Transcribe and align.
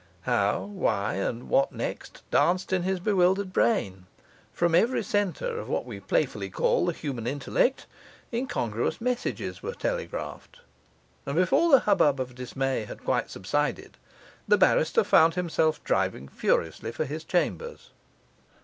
How, 0.21 0.63
why, 0.63 1.13
and 1.17 1.47
what 1.47 1.71
next, 1.71 2.23
danced 2.31 2.73
in 2.73 2.81
his 2.81 2.99
bewildered 2.99 3.53
brain; 3.53 4.07
from 4.51 4.73
every 4.73 5.03
centre 5.03 5.59
of 5.59 5.69
what 5.69 5.85
we 5.85 5.99
playfully 5.99 6.49
call 6.49 6.87
the 6.87 6.91
human 6.91 7.27
intellect 7.27 7.85
incongruous 8.33 8.99
messages 8.99 9.61
were 9.61 9.75
telegraphed; 9.75 10.61
and 11.27 11.35
before 11.35 11.69
the 11.69 11.81
hubbub 11.81 12.19
of 12.19 12.33
dismay 12.33 12.85
had 12.85 13.03
quite 13.05 13.29
subsided, 13.29 13.95
the 14.47 14.57
barrister 14.57 15.03
found 15.03 15.35
himself 15.35 15.83
driving 15.83 16.27
furiously 16.27 16.91
for 16.91 17.05
his 17.05 17.23
chambers. 17.23 17.91